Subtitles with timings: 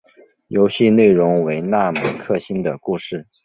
[0.47, 3.27] 游戏内容为那美克星的故事。